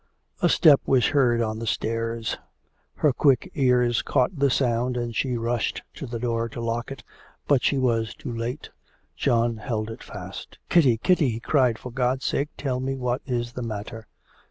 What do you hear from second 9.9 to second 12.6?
it fast. 'Kitty, Kitty,' he cried, 'for God's sake,